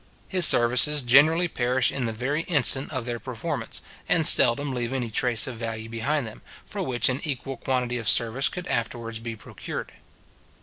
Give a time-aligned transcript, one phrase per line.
[0.27, 5.11] His services generally perish in the very instant of their performance, and seldom leave any
[5.11, 9.35] trace of value behind them, for which an equal quantity of service could afterwards be
[9.35, 9.91] procured.